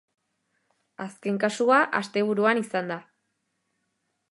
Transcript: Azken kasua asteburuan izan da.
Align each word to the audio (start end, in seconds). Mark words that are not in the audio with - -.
Azken 1.05 1.37
kasua 1.43 1.77
asteburuan 2.01 2.65
izan 2.65 2.91
da. 2.95 3.01